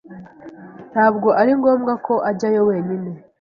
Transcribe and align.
Ntabwo 0.91 1.27
ari 1.41 1.51
ngombwa 1.59 1.93
ko 2.05 2.13
ajyayo 2.29 2.61
wenyine. 2.69 3.09